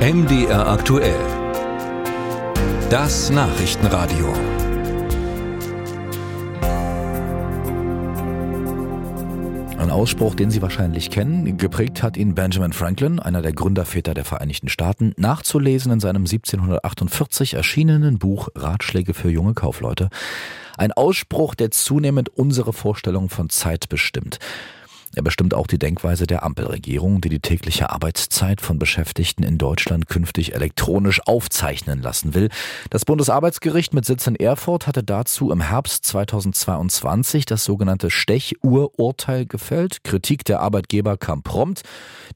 [0.00, 1.20] MDR aktuell.
[2.88, 4.32] Das Nachrichtenradio.
[9.76, 11.58] Ein Ausspruch, den Sie wahrscheinlich kennen.
[11.58, 17.52] Geprägt hat ihn Benjamin Franklin, einer der Gründerväter der Vereinigten Staaten, nachzulesen in seinem 1748
[17.52, 20.08] erschienenen Buch Ratschläge für junge Kaufleute.
[20.78, 24.38] Ein Ausspruch, der zunehmend unsere Vorstellung von Zeit bestimmt.
[25.16, 30.08] Er bestimmt auch die Denkweise der Ampelregierung, die die tägliche Arbeitszeit von Beschäftigten in Deutschland
[30.08, 32.48] künftig elektronisch aufzeichnen lassen will.
[32.90, 40.04] Das Bundesarbeitsgericht mit Sitz in Erfurt hatte dazu im Herbst 2022 das sogenannte Stechuhrurteil gefällt.
[40.04, 41.82] Kritik der Arbeitgeber kam prompt.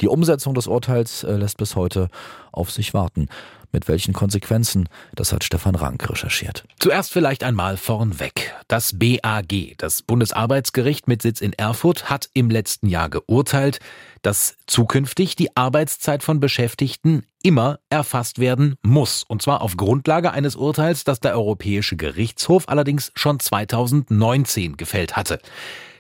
[0.01, 2.09] Die Umsetzung des Urteils äh, lässt bis heute
[2.51, 3.29] auf sich warten.
[3.75, 4.89] Mit welchen Konsequenzen?
[5.17, 6.65] Das hat Stefan Rank recherchiert.
[6.79, 8.55] Zuerst vielleicht einmal vornweg.
[8.69, 13.81] Das BAG, das Bundesarbeitsgericht mit Sitz in Erfurt, hat im letzten Jahr geurteilt,
[14.23, 19.25] dass zukünftig die Arbeitszeit von Beschäftigten immer erfasst werden muss.
[19.25, 25.41] Und zwar auf Grundlage eines Urteils, das der Europäische Gerichtshof allerdings schon 2019 gefällt hatte.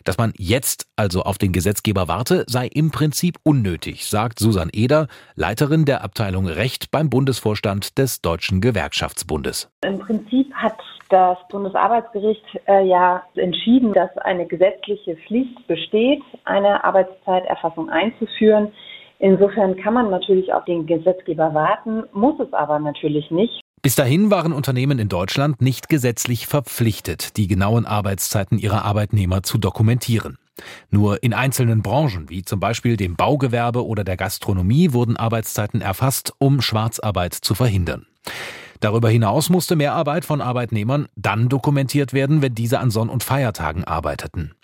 [0.04, 5.08] Dass man jetzt also auf den Gesetzgeber warte, sei im Prinzip unnötig, sagt Susan Eder,
[5.34, 9.70] Leiterin der Abteilung Recht beim Bundesvorstand des Deutschen Gewerkschaftsbundes.
[9.82, 17.88] Im Prinzip hat das Bundesarbeitsgericht äh, ja entschieden, dass eine gesetzliche Pflicht besteht, eine Arbeitszeiterfassung
[17.88, 18.72] einzuführen.
[19.18, 23.63] Insofern kann man natürlich auf den Gesetzgeber warten, muss es aber natürlich nicht.
[23.84, 29.58] Bis dahin waren Unternehmen in Deutschland nicht gesetzlich verpflichtet, die genauen Arbeitszeiten ihrer Arbeitnehmer zu
[29.58, 30.38] dokumentieren.
[30.90, 36.32] Nur in einzelnen Branchen, wie zum Beispiel dem Baugewerbe oder der Gastronomie, wurden Arbeitszeiten erfasst,
[36.38, 38.06] um Schwarzarbeit zu verhindern.
[38.80, 43.84] Darüber hinaus musste Mehrarbeit von Arbeitnehmern dann dokumentiert werden, wenn diese an Sonn- und Feiertagen
[43.84, 44.54] arbeiteten.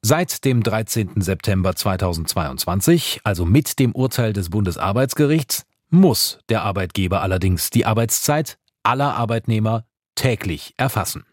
[0.00, 1.20] Seit dem 13.
[1.20, 9.14] September 2022, also mit dem Urteil des Bundesarbeitsgerichts, muss der Arbeitgeber allerdings die Arbeitszeit aller
[9.14, 11.24] Arbeitnehmer täglich erfassen.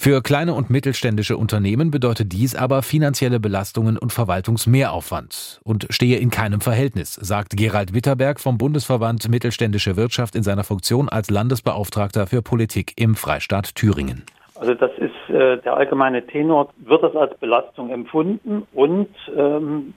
[0.00, 6.30] Für kleine und mittelständische Unternehmen bedeutet dies aber finanzielle Belastungen und Verwaltungsmehraufwand und stehe in
[6.30, 12.42] keinem Verhältnis, sagt Gerald Witterberg vom Bundesverband Mittelständische Wirtschaft in seiner Funktion als Landesbeauftragter für
[12.42, 14.22] Politik im Freistaat Thüringen.
[14.54, 19.94] Also das ist äh, der allgemeine Tenor, wird das als Belastung empfunden und ähm,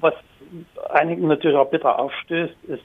[0.00, 0.12] was
[0.90, 2.84] einigen natürlich auch bitter aufstößt, ist,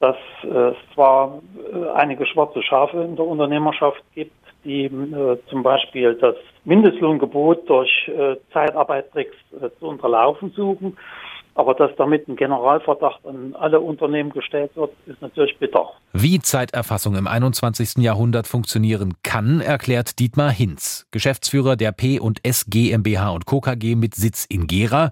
[0.00, 1.40] dass es zwar
[1.72, 4.32] äh, einige schwarze Schafe in der Unternehmerschaft gibt,
[4.64, 10.96] die äh, zum Beispiel das Mindestlohngebot durch äh, Zeitarbeitstricks äh, zu unterlaufen suchen
[11.56, 15.88] aber dass damit ein Generalverdacht an alle Unternehmen gestellt wird, ist natürlich bitter.
[16.12, 17.96] Wie Zeiterfassung im 21.
[17.96, 23.60] Jahrhundert funktionieren kann, erklärt Dietmar Hinz, Geschäftsführer der P und S GmbH und Co.
[23.60, 25.10] KG mit Sitz in Gera,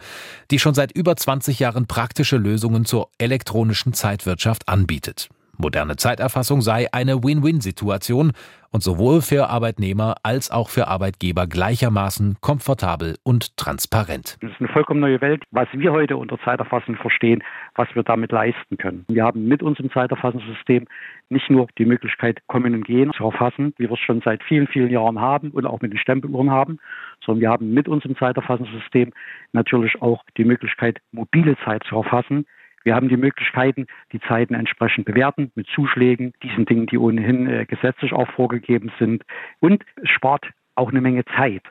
[0.51, 5.31] die schon seit über 20 Jahren praktische Lösungen zur elektronischen Zeitwirtschaft anbietet.
[5.59, 8.33] Moderne Zeiterfassung sei eine Win-Win-Situation
[8.75, 14.37] und sowohl für Arbeitnehmer als auch für Arbeitgeber gleichermaßen komfortabel und transparent.
[14.41, 17.45] Das ist eine vollkommen neue Welt, was wir heute unter Zeiterfassung verstehen,
[17.77, 19.05] was wir damit leisten können.
[19.09, 20.87] Wir haben mit unserem Zeiterfassungssystem
[21.29, 24.67] nicht nur die Möglichkeit, Kommen und Gehen zu erfassen, wie wir es schon seit vielen,
[24.67, 26.79] vielen Jahren haben und auch mit den Stempeluhren haben,
[27.25, 29.13] sondern wir haben mit unserem Zeiterfassungssystem
[29.53, 32.45] natürlich auch die Möglichkeit, mobile Zeit zu erfassen,
[32.85, 37.67] wir haben die Möglichkeiten, die Zeiten entsprechend bewerten mit Zuschlägen, diesen Dingen, die ohnehin äh,
[37.67, 39.25] gesetzlich auch vorgegeben sind.
[39.61, 40.47] Und es spart
[40.77, 41.63] auch eine Menge Zeit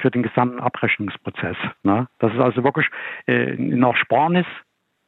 [0.00, 1.56] für den gesamten Abrechnungsprozess.
[1.82, 2.08] Ne?
[2.18, 2.86] Das ist also wirklich
[3.26, 4.46] äh, eine Ersparnis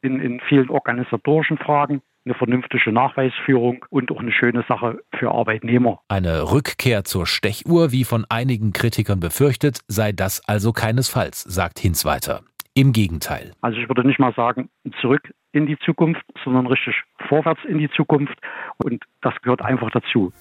[0.01, 6.01] in, in vielen organisatorischen Fragen, eine vernünftige Nachweisführung und auch eine schöne Sache für Arbeitnehmer.
[6.09, 12.05] Eine Rückkehr zur Stechuhr, wie von einigen Kritikern befürchtet, sei das also keinesfalls, sagt Hinz
[12.05, 12.41] weiter.
[12.75, 13.51] Im Gegenteil.
[13.61, 14.69] Also ich würde nicht mal sagen,
[15.01, 18.37] zurück in die Zukunft, sondern richtig vorwärts in die Zukunft.
[18.83, 20.31] Und das gehört einfach dazu.